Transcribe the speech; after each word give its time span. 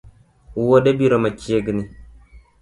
Wuode 0.63 0.91
biro 1.01 1.17
machiegni 1.27 1.83